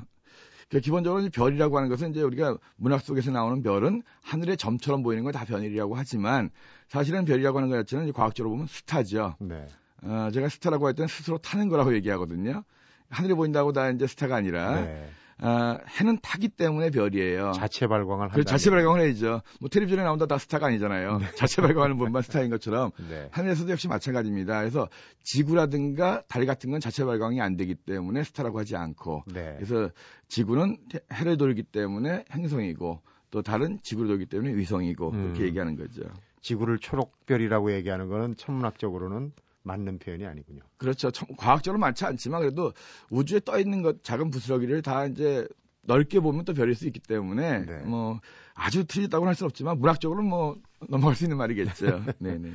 [0.68, 5.44] 그러니까 기본적으로 별이라고 하는 것은 이제 우리가 문학 속에서 나오는 별은 하늘의 점처럼 보이는 건다
[5.44, 6.50] 별이라고 하지만
[6.88, 9.36] 사실은 별이라고 하는 것 자체는 과학적으로 보면 스타죠.
[9.40, 9.66] 네.
[10.02, 12.62] 어, 제가 스타라고 할 때는 스스로 타는 거라고 얘기하거든요.
[13.08, 15.08] 하늘에 보인다고 다 이제 스타가 아니라 네.
[15.42, 17.52] 어, 해는 타기 때문에 별이에요.
[17.52, 18.42] 자체 발광을 한다.
[18.44, 19.42] 자체 발광을 해야죠.
[19.60, 21.18] 뭐 텔레비전에 나온다 다 스타가 아니잖아요.
[21.18, 21.26] 네.
[21.36, 23.28] 자체 발광하는 분만 스타인 것처럼 네.
[23.30, 24.58] 하늘에서도 역시 마찬가지입니다.
[24.60, 24.88] 그래서
[25.22, 29.54] 지구라든가 달 같은 건 자체 발광이 안 되기 때문에 스타라고 하지 않고 네.
[29.56, 29.90] 그래서
[30.28, 30.78] 지구는
[31.12, 33.00] 해를 돌기 때문에 행성이고
[33.30, 35.22] 또 달은 지구를 돌기 때문에 위성이고 음.
[35.22, 36.02] 그렇게 얘기하는 거죠.
[36.42, 40.60] 지구를 초록별이라고 얘기하는 거는 천문학적으로는 맞는 표현이 아니군요.
[40.78, 41.10] 그렇죠.
[41.36, 42.72] 과학적으로 많지 않지만 그래도
[43.10, 45.46] 우주에 떠 있는 것 작은 부스러기를 다 이제
[45.82, 47.78] 넓게 보면 또 별일 수 있기 때문에 네.
[47.78, 48.20] 뭐
[48.54, 50.56] 아주 틀리다고는 할 수 없지만 문학적으로는 뭐
[50.88, 52.04] 넘어갈 수 있는 말이겠죠.
[52.18, 52.52] 네네.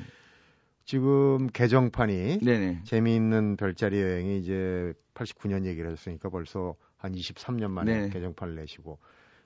[0.84, 2.82] 지금 개정판이 네네.
[2.84, 8.10] 재미있는 별자리 여행이 이제 89년 얘기를 했으니까 벌써 한 23년 만에 네.
[8.10, 9.00] 개정판을 내시고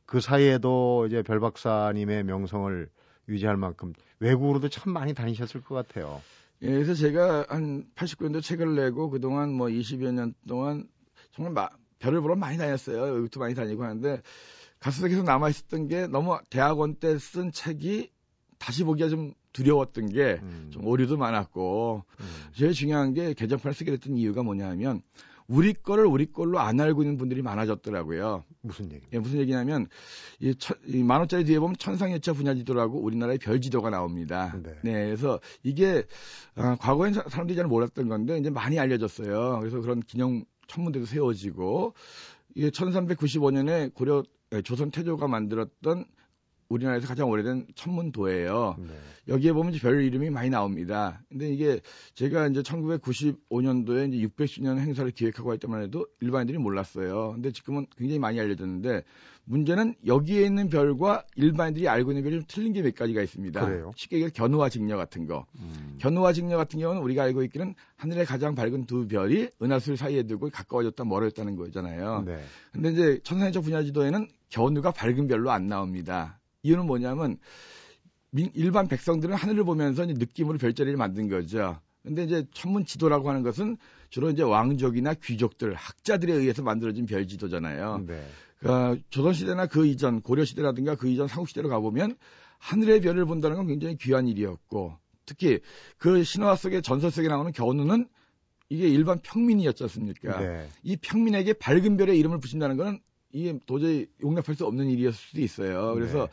[0.05, 2.89] 그 사이에도 이제 별 박사님의 명성을
[3.29, 6.21] 유지할 만큼 외국으로도 참 많이 다니셨을 것 같아요.
[6.61, 10.87] 예, 그래서 제가 한 89년도 책을 내고 그동안 뭐 20여 년 동안
[11.31, 11.69] 정말 마,
[11.99, 13.13] 별을 보러 많이 다녔어요.
[13.13, 14.21] 외국도 많이 다니고 하는데
[14.79, 18.11] 가슴속에 계속 남아있었던 게 너무 대학원 때 쓴 책이
[18.57, 20.81] 다시 보기가 좀 두려웠던 게좀 음.
[20.83, 22.25] 오류도 많았고 음.
[22.53, 25.01] 제일 중요한 게 개정판을 쓰게 됐던 이유가 뭐냐 하면
[25.49, 28.45] 우리 거를 우리 걸로 안 알고 있는 분들이 많아졌더라고요.
[28.61, 29.05] 무슨 얘기?
[29.11, 29.87] 예, 무슨 얘기냐면
[30.39, 30.53] 이,
[30.85, 34.55] 이 만원짜리 뒤에 보면 천상예차 분야지도라고 우리나라의 별지도가 나옵니다.
[34.61, 34.75] 네.
[34.83, 36.05] 네 그래서 이게
[36.55, 39.57] 아, 과거엔 사람들이 잘 몰랐던 건데 이제 많이 알려졌어요.
[39.59, 41.95] 그래서 그런 기념 천문대도 세워지고
[42.53, 46.05] 이게 1395년에 고려 예, 조선 태조가 만들었던
[46.69, 48.75] 우리나라에서 가장 오래된 천문도예요.
[48.79, 48.93] 네.
[49.27, 51.21] 여기에 보면 별 이름이 많이 나옵니다.
[51.29, 51.79] 근데 이게
[52.13, 57.31] 제가 이제 1995년도에 이제 600주년 행사를 기획하고 할 때만 해도 일반인들이 몰랐어요.
[57.33, 59.03] 근데 지금은 굉장히 많이 알려졌는데
[59.45, 63.65] 문제는 여기에 있는 별과 일반인들이 알고 있는 별이 좀 틀린 게 몇 가지가 있습니다.
[63.65, 63.91] 그래요?
[63.95, 65.45] 쉽게 얘기해서 견우와 직녀 같은 거.
[65.59, 65.97] 음.
[65.99, 70.49] 견우와 직녀 같은 경우는 우리가 알고 있기는 하늘에 가장 밝은 두 별이 은하수 사이에 두고
[70.49, 72.23] 가까워졌다 멀어졌다는 거잖아요.
[72.27, 72.39] 네.
[72.71, 76.38] 근데 이제 천상인적 분야 지도에는 견우가 밝은 별로 안 나옵니다.
[76.63, 77.37] 이유는 뭐냐면
[78.53, 81.79] 일반 백성들은 하늘을 보면서 느낌으로 별자리를 만든 거죠.
[82.03, 83.77] 근데 이제 천문 지도라고 하는 것은
[84.09, 88.05] 주로 이제 왕족이나 귀족들, 학자들에 의해서 만들어진 별 지도잖아요.
[88.07, 88.23] 네.
[88.67, 92.15] 어, 조선시대나 그 이전, 고려시대라든가 그 이전 삼국시대로 가보면
[92.57, 95.59] 하늘의 별을 본다는 건 굉장히 귀한 일이었고 특히
[95.97, 98.07] 그 신화 속의 전설 속에 나오는 견우는
[98.69, 100.39] 이게 일반 평민이었지 않습니까?
[100.39, 100.67] 네.
[100.83, 102.99] 이 평민에게 밝은 별의 이름을 붙인다는 것은
[103.31, 105.93] 이게 도저히 용납할 수 없는 일이었을 수도 있어요.
[105.93, 106.27] 그래서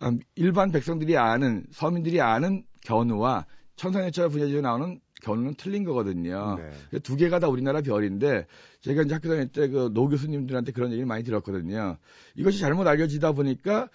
[0.00, 0.06] 네.
[0.08, 6.58] 음, 일반 백성들이 아는 서민들이 아는 견우와 천상열차 분야지에 나오는 견우는 틀린 거거든요.
[6.90, 6.98] 네.
[6.98, 8.46] 두 개가 다 우리나라 별인데
[8.82, 11.96] 제가 이제 학교 다닐 때 그 노 교수님들한테 그런 얘기를 많이 들었거든요.
[12.36, 13.88] 이것이 잘못 알려지다 보니까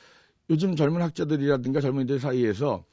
[0.50, 2.84] 요즘 젊은 학자들이라든가 젊은이들 사이에서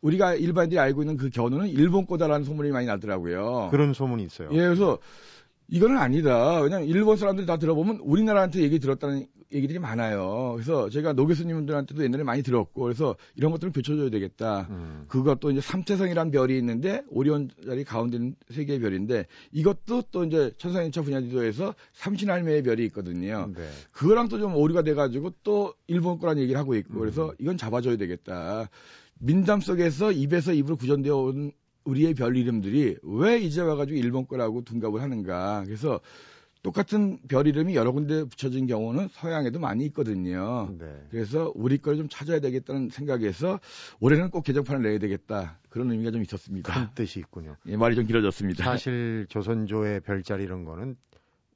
[0.00, 3.68] 우리가 일반인들이 알고 있는 그 견우는 일본 거다라는 소문이 많이 나더라고요.
[3.70, 4.48] 그런 소문이 있어요.
[4.52, 4.98] 예, 그래서
[5.68, 6.60] 이거는 아니다.
[6.60, 10.52] 왜냐하면 일본 사람들이 다 들어보면 우리나라한테 얘기 들었다는 얘기들이 많아요.
[10.54, 14.66] 그래서 제가 노 교수님들한테도 옛날에 많이 들었고 그래서 이런 것들을 비춰줘야 되겠다.
[14.70, 15.04] 음.
[15.08, 20.52] 그것도 이제 삼태성이라는 별이 있는데 오리온 자리 가운데 있는 세 개의 별인데 이것도 또 이제
[20.58, 23.50] 천상인차 분야지도에서 삼신할매의 별이 있거든요.
[23.54, 23.68] 네.
[23.92, 27.34] 그거랑 또 좀 오류가 돼가지고 또 일본 거란 얘기를 하고 있고 그래서 음.
[27.38, 28.68] 이건 잡아줘야 되겠다.
[29.18, 31.52] 민담 속에서 입에서 입으로 구전되어 온
[31.86, 35.62] 우리의 별 이름들이 왜 이제 와가지고 일본 거라고 둔갑을 하는가.
[35.64, 36.00] 그래서
[36.62, 40.68] 똑같은 별 이름이 여러 군데 붙여진 경우는 서양에도 많이 있거든요.
[40.78, 41.00] 네.
[41.10, 43.60] 그래서 우리 걸 좀 찾아야 되겠다는 생각에서
[44.00, 45.58] 올해는 꼭 개정판을 내야 되겠다.
[45.70, 46.72] 그런 의미가 좀 있었습니다.
[46.72, 47.56] 그런 뜻이 있군요.
[47.66, 48.64] 예, 말이 좀 길어졌습니다.
[48.64, 50.96] 사실 조선조의 별자리 이런 거는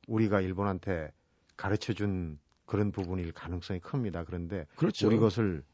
[0.06, 1.10] 우리가 일본한테
[1.56, 4.22] 가르쳐 준 그런 부분일 가능성이 큽니다.
[4.24, 5.08] 그런데 그렇죠.
[5.08, 5.64] 우리 것을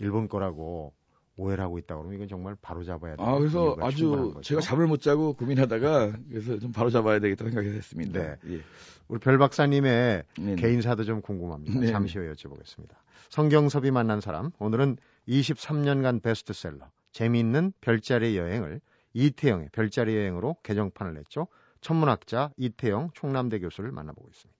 [0.00, 0.92] 일본 거라고
[1.36, 3.26] 오해를 하고 있다 그러면 이건 정말 바로 잡아야 돼요.
[3.26, 8.20] 아, 그래서 아주 제가 잠을 못 자고 고민하다가 그래서 좀 바로 잡아야 되겠다 생각이 됐습니다.
[8.20, 8.36] 네.
[8.54, 8.60] 예.
[9.08, 10.56] 우리 별 박사님의 네네.
[10.56, 11.74] 개인사도 좀 궁금합니다.
[11.74, 11.92] 네네.
[11.92, 12.94] 잠시 후에 여쭤보겠습니다.
[13.30, 14.96] 성경섭이 만난 사람, 오늘은
[15.28, 18.80] 23년간 베스트셀러, 재미있는 별자리 여행을
[19.14, 21.48] 이태영의 별자리 여행으로 개정판을 냈죠.
[21.80, 24.53] 천문학자 이태영 총남대 교수를 만나보고 있습니다.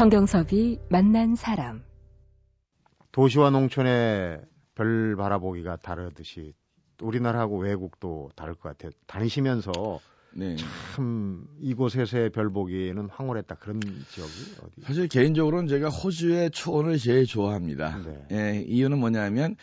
[0.00, 1.82] 성경섭이 만난 사람.
[3.12, 4.40] 도시와 농촌의
[4.74, 6.54] 별 바라보기가 다르듯이
[7.02, 8.92] 우리나라하고 외국도 다를 것 같아요.
[9.06, 10.00] 다니시면서
[10.32, 10.56] 네.
[10.94, 14.32] 참 이곳에서의 별 보기에는 황홀했다 그런 지역이
[14.62, 14.80] 어디?
[14.80, 17.98] 사실 개인적으로는 제가 호주의 초원을 제일 좋아합니다.
[17.98, 18.26] 네.
[18.32, 19.54] 예, 이유는 뭐냐면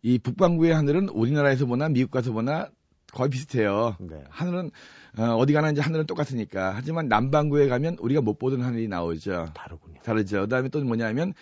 [0.00, 2.70] 이 북반구의 하늘은 우리나라에서 보나 미국 가서 보나
[3.12, 3.98] 거의 비슷해요.
[4.00, 4.24] 네.
[4.30, 4.70] 하늘은
[5.16, 6.72] 어, 디 가나 이제 하늘은 똑같으니까.
[6.74, 9.50] 하지만 남반구에 가면 우리가 못 보던 하늘이 나오죠.
[9.54, 10.00] 다르군요.
[10.02, 10.40] 다르죠.
[10.42, 11.34] 그다음에 또 뭐냐면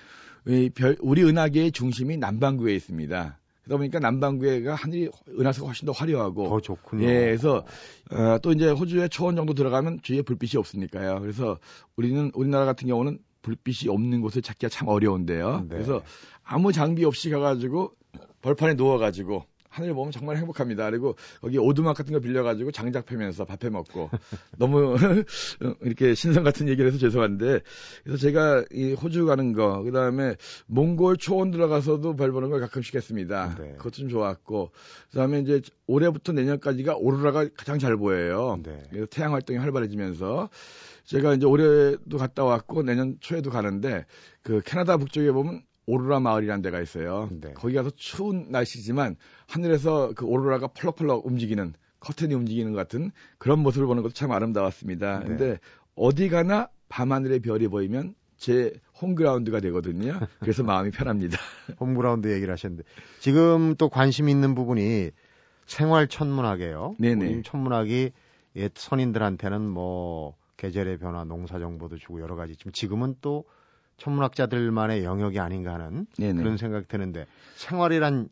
[0.46, 3.38] 이 별, 우리 은하계의 중심이 남반구에 있습니다.
[3.64, 5.08] 그러다 보니까 남반구에가 하늘이
[5.38, 7.04] 은하수가 훨씬 더 화려하고 더 좋군요.
[7.04, 7.64] 예, 그래서
[8.10, 11.20] 어, 또 이제 호주에 초원 정도 들어가면 주위에 불빛이 없으니까요.
[11.20, 11.58] 그래서
[11.96, 15.60] 우리는 우리나라 같은 경우는 불빛이 없는 곳을 찾기가 참 어려운데요.
[15.60, 15.66] 네.
[15.68, 16.02] 그래서
[16.42, 17.92] 아무 장비 없이 가가지고
[18.40, 20.90] 벌판에 누워가지고 하늘 보면 정말 행복합니다.
[20.90, 24.10] 그리고 거기 오두막 같은 거 빌려가지고 장작 패면서 밥해 먹고
[24.58, 24.94] 너무
[25.80, 27.60] 이렇게 신선 같은 얘기를 해서 죄송한데
[28.04, 33.56] 그래서 제가 이 호주 가는 거 그다음에 몽골 초원 들어가서도 별 보는 걸 가끔씩 했습니다.
[33.58, 33.72] 네.
[33.78, 34.72] 그것 좀 좋았고
[35.10, 38.60] 그다음에 이제 올해부터 내년까지가 오로라가 가장 잘 보여요.
[38.62, 38.82] 네.
[38.90, 40.50] 그래서 태양 활동이 활발해지면서
[41.04, 44.04] 제가 이제 올해도 갔다 왔고 내년 초에도 가는데
[44.42, 47.28] 그 캐나다 북쪽에 보면 오로라 마을이라는 데가 있어요.
[47.32, 47.52] 네.
[47.54, 49.16] 거기 가서 추운 날씨지만
[49.48, 55.20] 하늘에서 그 오로라가 펄럭펄럭 움직이는 커튼이 움직이는 것 같은 그런 모습을 보는 것도 참 아름다웠습니다.
[55.20, 55.26] 네.
[55.26, 55.58] 근데
[55.94, 60.18] 어디 가나 밤하늘의 별이 보이면 제 홈그라운드가 되거든요.
[60.40, 61.38] 그래서 마음이 편합니다.
[61.78, 62.82] 홈그라운드 얘기를 하셨는데
[63.20, 65.10] 지금 또 관심 있는 부분이
[65.66, 66.96] 생활 천문학이에요.
[66.98, 67.42] 네네.
[67.42, 68.10] 천문학이
[68.56, 73.44] 옛 선인들한테는 뭐 계절의 변화, 농사 정보도 주고 여러 가지 지금 지금은 또
[74.02, 76.42] 천문학자들만의 영역이 아닌가 하는 네네.
[76.42, 78.28] 그런 생각이 드는데 생활이란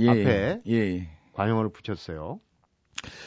[0.00, 1.10] 예, 앞에 예, 예.
[1.32, 2.40] 관용어를 붙였어요.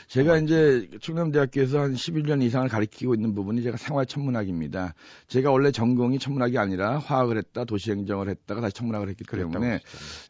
[0.08, 4.94] 제가 이제 충남대학교에서 한 11년 이상을 가리키고 있는 부분이 제가 생활 천문학입니다.
[5.28, 9.80] 제가 원래 전공이 천문학이 아니라 화학을 했다, 도시행정을 했다가 다시 천문학을 했기 때문에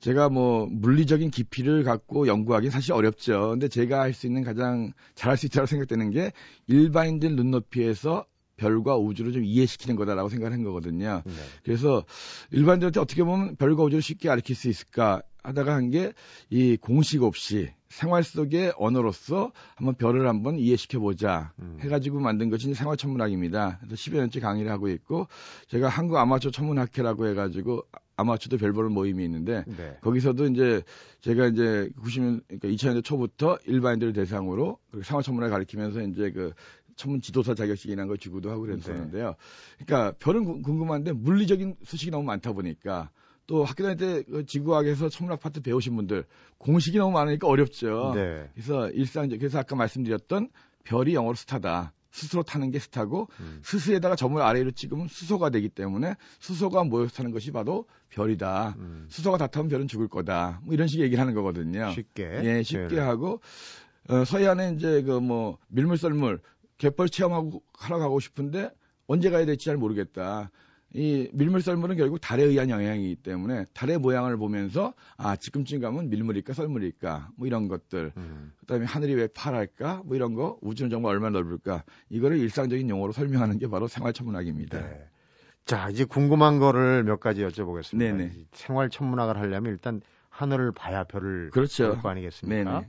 [0.02, 3.52] 제가 뭐 물리적인 깊이를 갖고 연구하기 사실 어렵죠.
[3.52, 6.34] 근데 제가 할 수 있는 가장 잘할 수 있다고 생각되는 게
[6.68, 8.26] 일반인들 눈높이에서
[8.60, 11.22] 별과 우주를 좀 이해시키는 거다라고 생각한 거거든요.
[11.26, 11.34] 네.
[11.64, 12.04] 그래서
[12.52, 16.12] 일반적으로 어떻게 보면 별과 우주를 쉽게 가르칠 수 있을까 하다가 한 게
[16.50, 21.78] 이 공식 없이 생활 속의 언어로서 한번 별을 한번 이해시켜 보자 음.
[21.82, 23.80] 해가지고 만든 것이 생활 천문학입니다.
[23.82, 25.28] 그래서 10여 년째 강의를 하고 있고
[25.70, 27.84] 제가 한국 아마추어 천문학회라고 해가지고
[28.16, 29.98] 아마추어도 별 보는 모임이 있는데 네.
[30.02, 30.84] 거기서도 이제
[31.22, 36.54] 제가 이제 90년 그러니까 2000년대 초부터 일반인들을 대상으로 생활 천문학 가르치면서 이제 그
[37.00, 39.30] 천문 지도사 자격증이라는 걸 주기도 하고 그랬었는데요.
[39.30, 39.86] 네.
[39.86, 43.10] 그러니까 별은 궁금한데 물리적인 수식이 너무 많다 보니까
[43.48, 46.26] 또 학교 다닐 때그 지구학에서 천문학 파트 배우신 분들
[46.58, 48.12] 공식이 너무 많으니까 어렵죠.
[48.16, 48.50] 네.
[48.54, 50.50] 그래서 일상적 그래서 아까 말씀드렸던
[50.84, 51.94] 별이 영어로 스타다.
[52.12, 53.62] 스스로 타는 게 스타고 음.
[53.64, 58.76] 스스에다가 점을 아래로 찍으면 수소가 되기 때문에 수소가 모여서 타는 것이 바로 별이다.
[58.78, 59.06] 음.
[59.08, 60.60] 수소가 다 타면 별은 죽을 거다.
[60.64, 61.92] 뭐 이런 식의 얘기를 하는 거거든요.
[61.92, 62.42] 쉽게.
[62.44, 63.00] 예, 쉽게 네.
[63.00, 63.40] 하고
[64.10, 66.40] 어, 서해안에 이제 그 뭐 밀물 썰물
[66.80, 68.72] 갯벌 체험하고 하러 가고 싶은데
[69.06, 70.50] 언제 가야 될지 잘 모르겠다.
[70.92, 76.54] 이 밀물 썰물은 결국 달에 의한 영향이기 때문에 달의 모양을 보면서 아 지금쯤 가면 밀물일까
[76.54, 78.54] 썰물일까 뭐 이런 것들 음.
[78.62, 83.60] 그다음에 하늘이 왜 파랄까 뭐 이런 거 우주는 정말 얼마나 넓을까 이거를 일상적인 용어로 설명하는
[83.60, 84.80] 게 바로 생활천문학입니다.
[84.82, 85.08] 네.
[85.66, 87.98] 자 이제 궁금한 거를 몇 가지 여쭤보겠습니다.
[88.00, 88.32] 네네.
[88.54, 91.90] 생활천문학을 하려면 일단 하늘을 봐야 별을 그렇죠.
[91.94, 92.72] 볼거 아니겠습니까?
[92.72, 92.88] 네네.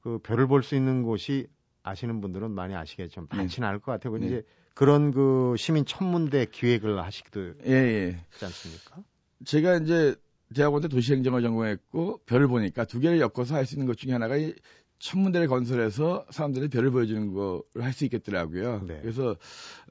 [0.00, 1.46] 그 별을 볼 수 있는 곳이
[1.88, 3.68] 아시는 분들은 많이 아시겠지만 많지는 네.
[3.68, 4.16] 않을 것 같아요.
[4.18, 4.26] 네.
[4.26, 4.42] 이제
[4.74, 8.24] 그런 그 시민 천문대 기획을 하시기도 예, 예.
[8.30, 9.02] 하지 않습니까?
[9.44, 10.14] 제가 이제
[10.54, 14.36] 대학원 때 도시행정을 전공했고 별을 보니까 두 개를 엮어서 할 수 있는 것 중에 하나가
[14.36, 14.54] 이
[14.98, 18.82] 천문대를 건설해서 사람들이 별을 보여주는 거를 할 수 있겠더라고요.
[18.86, 18.98] 네.
[19.00, 19.36] 그래서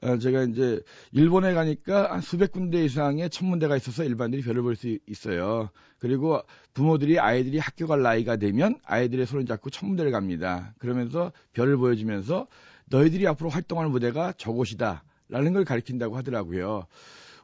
[0.02, 0.80] 어, 제가 이제
[1.12, 5.70] 일본에 가니까 한 수백 군데 이상의 천문대가 있어서 일반들이 별을 볼 수 있어요.
[5.98, 6.40] 그리고
[6.74, 10.74] 부모들이 아이들이 학교 갈 나이가 되면 아이들의 손을 잡고 천문대를 갑니다.
[10.78, 12.46] 그러면서 별을 보여주면서
[12.86, 15.04] 너희들이 앞으로 활동할 무대가 저곳이다.
[15.30, 16.86] 라는 걸 가리킨다고 하더라고요.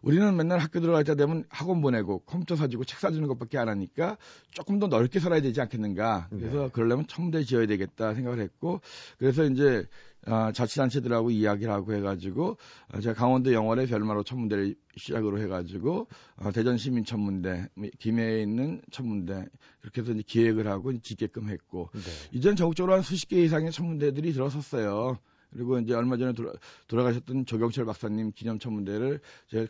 [0.04, 4.18] 우리는 맨날 학교 들어갈 때 되면 학원 보내고 컴퓨터 사주고 책 사주는 것밖에 안 하니까
[4.50, 6.28] 조금 더 넓게 살아야 되지 않겠는가.
[6.30, 6.68] 그래서 네.
[6.72, 8.80] 그러려면 천문대 지어야 되겠다 생각을 했고
[9.18, 9.86] 그래서 이제
[10.26, 12.56] 어, 자치단체들하고 이야기를 하고 해가지고
[12.92, 18.80] 어, 제가 강원도 영월에 별마로 천문대를 시작으로 해가지고 어, 대전 시민 천문대, 뭐, 김해에 있는
[18.90, 19.46] 천문대
[19.80, 22.00] 그렇게 해서 이제 기획을 하고 짓게끔 했고 네.
[22.32, 25.18] 이전 전국적으로 한 수십 개 이상의 천문대들이 들어섰어요.
[25.54, 26.52] 그리고 이제 얼마 전에 돌아,
[26.88, 29.20] 돌아가셨던 조경철 박사님 기념 천문대를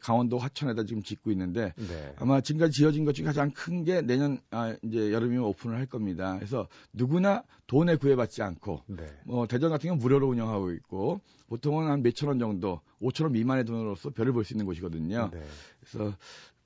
[0.01, 2.15] 강원도 화천에다 지금 짓고 있는데 네.
[2.19, 6.37] 아마 지금까지 지어진 것 중에 가장 큰 게 내년 아, 이제 여름이면 오픈을 할 겁니다.
[6.39, 9.05] 그래서 누구나 돈에 구애받지 않고 네.
[9.25, 13.65] 뭐 대전 같은 경우는 무료로 운영하고 있고 보통은 한 몇천 원 정도, 5천 원 미만의
[13.67, 15.31] 돈으로서 별을 볼 수 있는 곳이거든요.
[15.33, 15.43] 네.
[15.81, 16.17] 그래서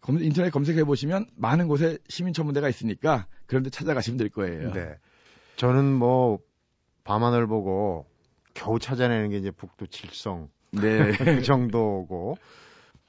[0.00, 4.72] 검, 인터넷 검색해 보시면 많은 곳에 시민 천문대가 있으니까 그런데 찾아가시면 될 거예요.
[4.72, 4.96] 네.
[5.56, 6.38] 저는 뭐
[7.02, 8.06] 밤하늘 보고
[8.58, 11.12] 겨우 찾아내는 게 이제 북두 칠성 네.
[11.16, 12.36] 그 정도고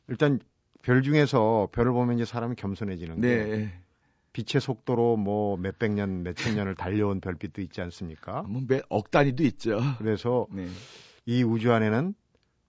[0.07, 0.39] 일단
[0.83, 3.27] 별 중에서 별을 보면 이제 사람이 겸손해지는 네.
[3.27, 3.71] 게
[4.31, 8.43] 빛의 속도로 뭐 몇백 년, 몇천 년을 달려온 별빛도 있지 않습니까?
[8.43, 9.79] 뭐몇억 단위도 있죠.
[9.97, 10.67] 그래서 네.
[11.25, 12.13] 이 우주 안에는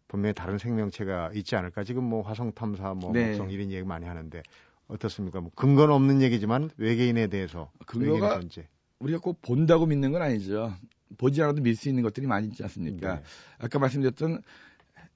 [0.09, 1.85] 분명히 다른 생명체가 있지 않을까.
[1.85, 3.29] 지금 뭐 화성 탐사, 뭐 네.
[3.29, 4.43] 목성 이런 얘기 많이 하는데
[4.89, 5.41] 어떻습니까?
[5.41, 8.67] 뭐 근거는 없는 얘기지만 외계인에 대해서 근거가 외계인
[9.01, 10.73] 우리가 꼭 본다고 믿는 건 아니죠.
[11.19, 13.17] 보지 않아도 믿을 수 있는 것들이 많이 있지 않습니까?
[13.17, 13.23] 네.
[13.59, 14.43] 아까 말씀드렸던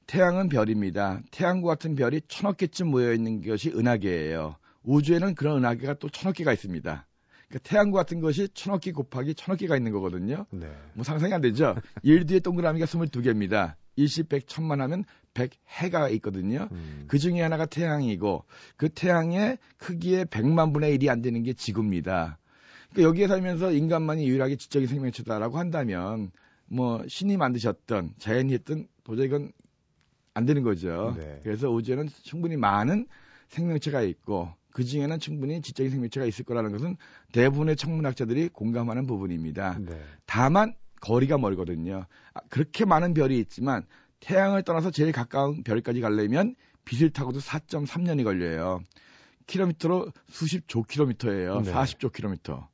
[0.07, 1.20] 태양은 별입니다.
[1.30, 4.57] 태양과 같은 별이 천억 개쯤 모여 있는 것이 은하계예요.
[4.83, 7.07] 우주에는 그런 은하계가 또 천억 개가 있습니다.
[7.48, 10.46] 그러니까 태양과 같은 것이 천억 개 곱하기 천억 개가 있는 거거든요.
[10.50, 10.70] 네.
[10.94, 11.74] 뭐 상상이 안 되죠.
[12.02, 13.74] 1 뒤에 동그라미가 22개입니다.
[13.96, 15.04] 일십, 백, 천만 하면
[15.35, 16.68] 100 해가 있거든요.
[16.72, 17.04] 음.
[17.07, 18.44] 그 중에 하나가 태양이고
[18.76, 22.38] 그 태양의 크기의 100만 분의 1이 안 되는 게 지구입니다.
[22.94, 26.30] 그러니까 여기에 살면서 인간만이 유일하게 지적인 생명체다라고 한다면
[26.66, 29.52] 뭐 신이 만드셨던 자연이 했던 도저히 이건
[30.33, 31.14] 안 되는 거죠.
[31.16, 31.40] 네.
[31.42, 33.07] 그래서 우주에는 충분히 많은
[33.48, 36.96] 생명체가 있고 그 중에는 충분히 지적인 생명체가 있을 거라는 것은
[37.33, 39.78] 대부분의 천문학자들이 공감하는 부분입니다.
[39.80, 40.00] 네.
[40.26, 42.07] 다만 거리가 멀거든요.
[42.33, 43.87] 아, 그렇게 많은 별이 있지만
[44.20, 46.54] 태양을 떠나서 제일 가까운 별까지 가려면
[46.85, 48.80] 빛을 타고도 4.3년이 걸려요.
[49.46, 51.61] 킬로미터로 수십조 킬로미터예요.
[51.61, 51.72] 네.
[51.72, 52.68] 40조 킬로미터.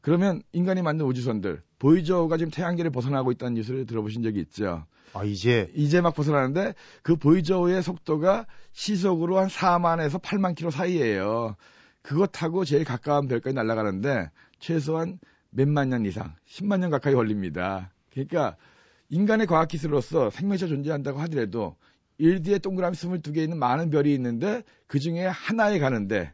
[0.00, 4.86] 그러면 인간이 만든 우주선들 보이저가 지금 태양계를 벗어나고 있다는 뉴스를 들어보신 적이 있죠.
[5.12, 11.56] 아 이제 이제 막 벗어나는데 그 보이저의 속도가 시속으로 한 4만에서 8만 킬로 사이예요.
[12.02, 15.18] 그거 타고 제일 가까운 별까지 날아가는데 최소한
[15.50, 17.92] 몇만 년 이상, 10만 년 가까이 걸립니다.
[18.12, 18.56] 그러니까
[19.08, 21.76] 인간의 과학 기술로서 생명체 존재한다고 하더라도
[22.20, 26.32] 1D에 동그라미 22개 있는 많은 별이 있는데 그 중에 하나에 가는데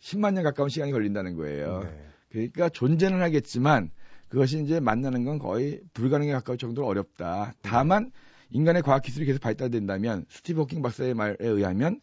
[0.00, 1.82] 10만 년 가까운 시간이 걸린다는 거예요.
[1.84, 2.08] 네.
[2.30, 3.90] 그러니까 존재는 하겠지만
[4.28, 7.54] 그것이 이제 만나는 건 거의 불가능에 가까울 정도로 어렵다.
[7.62, 8.10] 다만
[8.50, 12.00] 인간의 과학 기술이 계속 발달된다면 스티브 호킹 박사의 말에 의하면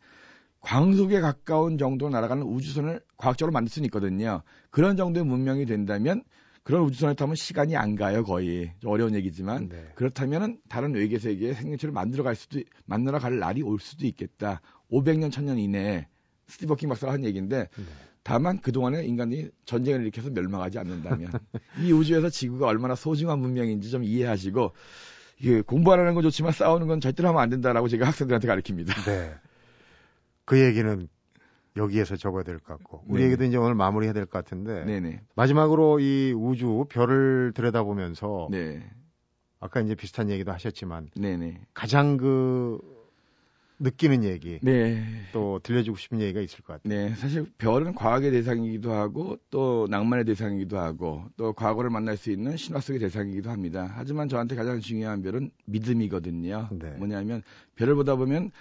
[0.61, 4.41] 광속에 가까운 정도로 날아가는 우주선을 과학적으로 만들 수는 있거든요.
[4.71, 6.23] 그런 정도의 문명이 된다면
[6.63, 9.91] 그런 우주선을 타면 시간이 안 가요 거의 좀 어려운 얘기지만 네.
[9.93, 14.61] 그렇다면은 다른 외계 세계에 생명체를 만들어 갈 수도 만들어 갈 날이 올 수도 있겠다.
[14.91, 16.07] 500년 1000년 이내에
[16.47, 17.83] 스티브 호킹 박사가 한 얘기인데 네.
[18.25, 21.31] 다만 그동안에 인간이 전쟁을 일으켜서 멸망하지 않는다면
[21.79, 24.71] 이 우주에서 지구가 얼마나 소중한 문명인지 좀 이해하시고
[25.39, 28.93] 이게 공부하라는 건 좋지만 싸우는 건 절대로 하면 안 된다라고 제가 학생들한테 가르칩니다.
[29.05, 29.31] 네.
[30.43, 31.07] 그 얘기는
[31.77, 33.27] 여기에서 적어야 될 것 같고 우리 네.
[33.27, 35.21] 얘기도 이제 오늘 마무리해야 될 것 같은데 네네.
[35.35, 38.89] 마지막으로 이 우주 별을 들여다보면서 네.
[39.59, 41.61] 아까 이제 비슷한 얘기도 하셨지만 네네.
[41.75, 42.79] 가장 그
[43.79, 45.03] 느끼는 얘기, 네.
[45.33, 46.89] 또 들려주고 싶은 얘기가 있을 것 같아요.
[46.89, 52.57] 네, 사실 별은 과학의 대상이기도 하고 또 낭만의 대상이기도 하고 또 과거를 만날 수 있는
[52.57, 53.91] 신화 속의 대상이기도 합니다.
[53.95, 56.69] 하지만 저한테 가장 중요한 별은 믿음이거든요.
[56.71, 56.91] 네.
[56.91, 57.43] 뭐냐면
[57.75, 58.51] 별을 보다 보면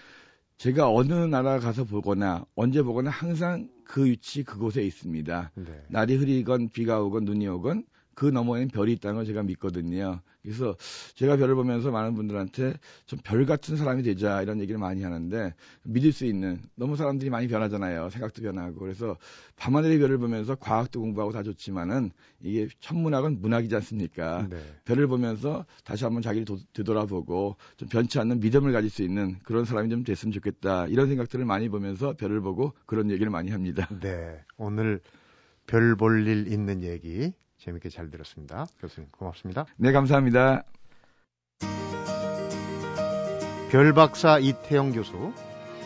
[0.57, 5.53] 제가 어느 나라 가서 보거나 언제 보거나 항상 그 위치 그곳에 있습니다.
[5.55, 5.83] 네.
[5.88, 10.20] 날이 흐리건 비가 오건 눈이 오건 그 너머에는 별이 있다는 걸 제가 믿거든요.
[10.42, 10.77] 그래서
[11.14, 12.74] 제가 별을 보면서 많은 분들한테
[13.07, 17.48] 좀 별 같은 사람이 되자 이런 얘기를 많이 하는데 믿을 수 있는 너무 사람들이 많이
[17.48, 18.11] 변하잖아요.
[18.11, 19.16] 생각도 변하고 그래서
[19.57, 22.11] 밤하늘의 별을 보면서 과학도 공부하고 다 좋지만은
[22.42, 24.46] 이게 천문학은 문학이지 않습니까?
[24.50, 24.59] 네.
[24.85, 29.64] 별을 보면서 다시 한번 자기를 도, 되돌아보고 좀 변치 않는 믿음을 가질 수 있는 그런
[29.64, 33.88] 사람이 좀 됐으면 좋겠다 이런 생각들을 많이 보면서 별을 보고 그런 얘기를 많이 합니다.
[34.00, 35.00] 네, 오늘
[35.66, 38.66] 별 볼 일 있는 얘기 재밌게 잘 들었습니다.
[38.80, 39.66] 교수님 고맙습니다.
[39.76, 40.64] 네, 감사합니다.
[43.70, 45.32] 별박사 이태영 교수,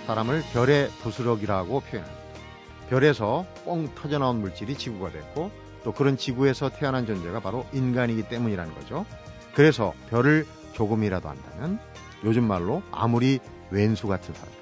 [0.06, 2.28] 사람을 별의 부스러기라고 표현합니다.
[2.88, 5.50] 별에서 뻥 터져 나온 물질이 지구가 됐고
[5.84, 9.06] 또 그런 지구에서 태어난 존재가 바로 인간이기 때문이라는 거죠.
[9.54, 11.78] 그래서 별을 조금이라도 안다면
[12.24, 13.38] 요즘 말로 아무리
[13.70, 14.52] 왼수 같은 사람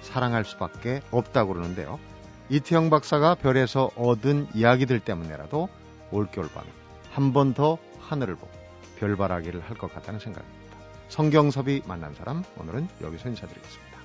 [0.00, 1.98] 사랑할 수밖에 없다고 그러는데요.
[2.48, 5.68] 이태영 박사가 별에서 얻은 이야기들 때문에라도
[6.10, 6.66] 올겨울 밤에
[7.12, 8.50] 한 번 더 하늘을 보고
[8.98, 10.66] 별바라기를 할 것 같다는 생각입니다.
[11.08, 13.96] 성경섭이 만난 사람 오늘은 여기서 인사드리겠습니다.